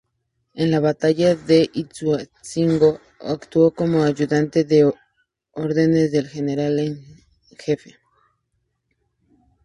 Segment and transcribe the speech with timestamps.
[0.55, 4.91] En la batalla de Ituzaingó actuó como ayudante de
[5.51, 7.05] órdenes del general en
[7.59, 7.97] jefe.